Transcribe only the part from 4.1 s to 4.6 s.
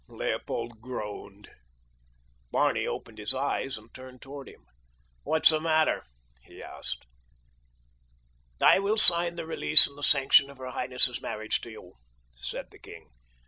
toward